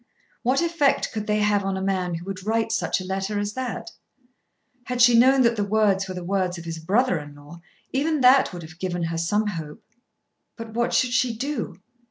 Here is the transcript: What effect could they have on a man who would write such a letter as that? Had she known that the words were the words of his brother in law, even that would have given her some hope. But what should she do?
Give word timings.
What 0.41 0.63
effect 0.63 1.11
could 1.11 1.27
they 1.27 1.41
have 1.41 1.63
on 1.63 1.77
a 1.77 1.79
man 1.83 2.15
who 2.15 2.25
would 2.25 2.43
write 2.43 2.71
such 2.71 2.99
a 2.99 3.05
letter 3.05 3.37
as 3.37 3.53
that? 3.53 3.91
Had 4.85 4.99
she 4.99 5.15
known 5.15 5.43
that 5.43 5.55
the 5.55 5.63
words 5.63 6.07
were 6.07 6.15
the 6.15 6.23
words 6.23 6.57
of 6.57 6.65
his 6.65 6.79
brother 6.79 7.19
in 7.19 7.35
law, 7.35 7.61
even 7.93 8.21
that 8.21 8.51
would 8.51 8.63
have 8.63 8.79
given 8.79 9.03
her 9.03 9.17
some 9.19 9.45
hope. 9.45 9.83
But 10.57 10.73
what 10.73 10.91
should 10.91 11.13
she 11.13 11.37
do? 11.37 11.79